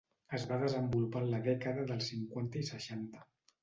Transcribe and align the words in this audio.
Es 0.37 0.45
va 0.51 0.57
desenvolupar 0.63 1.23
en 1.27 1.31
la 1.35 1.43
dècada 1.51 1.87
dels 1.93 2.11
cinquanta 2.15 2.67
i 2.67 2.71
seixanta. 2.75 3.27